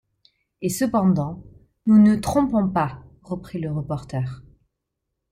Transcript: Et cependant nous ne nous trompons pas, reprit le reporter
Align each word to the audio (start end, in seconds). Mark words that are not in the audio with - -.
Et 0.63 0.69
cependant 0.69 1.43
nous 1.85 1.99
ne 2.01 2.15
nous 2.15 2.19
trompons 2.19 2.67
pas, 2.67 3.03
reprit 3.21 3.59
le 3.59 3.71
reporter 3.71 4.41